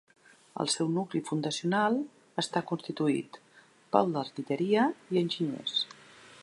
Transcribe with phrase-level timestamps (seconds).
[0.61, 1.99] El seu nucli fundacional
[2.43, 3.39] està constituït
[3.97, 5.81] pel d'Artilleria i Enginyers.